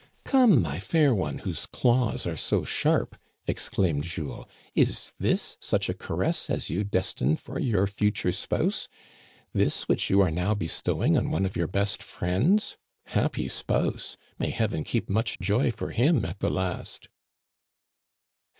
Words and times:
"Come, 0.25 0.63
my 0.63 0.79
fair 0.79 1.13
one, 1.13 1.37
whose 1.45 1.67
claws 1.67 2.25
are 2.25 2.35
so 2.35 2.63
sharp," 2.65 3.15
ex 3.47 3.69
claimed 3.69 4.03
Jules, 4.03 4.47
is 4.73 5.13
this 5.19 5.57
such 5.61 5.89
a 5.89 5.93
caress 5.93 6.49
as 6.49 6.71
you 6.71 6.83
destined 6.83 7.39
for 7.39 7.59
your 7.59 7.85
future 7.85 8.31
spouse, 8.31 8.87
this 9.53 9.87
which 9.87 10.09
you 10.09 10.19
are 10.21 10.31
now 10.31 10.55
bestowing 10.55 11.15
on 11.15 11.29
one 11.29 11.45
of 11.45 11.55
your 11.55 11.67
best 11.67 12.01
friends? 12.01 12.77
Happy 13.05 13.47
spouse! 13.47 14.17
May 14.39 14.49
Heaven 14.49 14.83
keep 14.83 15.07
much 15.07 15.37
joy 15.39 15.69
for 15.69 15.91
him 15.91 16.25
at 16.25 16.39
the 16.39 16.49
last 16.49 17.07